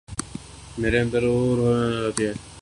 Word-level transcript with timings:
میرے 0.77 0.99
اندر 0.99 1.21
روح 1.21 1.59
واپس 1.59 1.97
آ 1.97 2.01
جاتی 2.01 2.25
ہے۔ 2.25 2.33